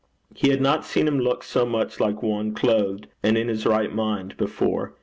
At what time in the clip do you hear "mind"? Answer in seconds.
3.93-4.35